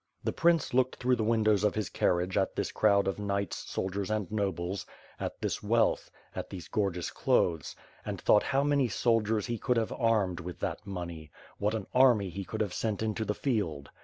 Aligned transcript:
The 0.23 0.33
prince 0.33 0.73
looked 0.73 0.95
through 0.95 1.17
the 1.17 1.23
windows 1.23 1.63
of 1.63 1.75
his 1.75 1.87
carriage 1.87 2.35
at 2.35 2.55
this 2.55 2.71
crowd 2.71 3.07
of 3.07 3.19
knights, 3.19 3.57
soldiers 3.57 4.09
and 4.09 4.31
nobles; 4.31 4.83
at 5.19 5.39
this 5.41 5.61
wealth; 5.61 6.09
at 6.35 6.49
these 6.49 6.67
gorgeous 6.67 7.11
clothes; 7.11 7.75
and 8.03 8.19
thought 8.19 8.41
how 8.49 8.63
many 8.63 8.87
soldiers 8.87 9.45
he 9.45 9.59
could 9.59 9.77
have 9.77 9.91
armed 9.93 10.39
with 10.39 10.59
that 10.59 10.87
money; 10.87 11.29
what 11.59 11.75
an 11.75 11.85
army 11.93 12.29
he 12.31 12.43
could 12.43 12.61
have 12.61 12.73
sent 12.73 13.03
into 13.03 13.23
the 13.23 13.35
field. 13.35 13.91